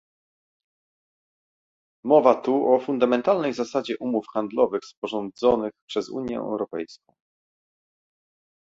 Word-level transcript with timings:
Mowa 2.03 2.35
tu 2.35 2.67
o 2.73 2.79
fundamentalnej 2.79 3.53
zasadzie 3.53 3.97
umów 3.99 4.25
handlowych 4.33 4.85
sporządzonych 4.85 5.71
przez 5.89 6.09
Unię 6.09 6.37
Europejską 6.37 7.13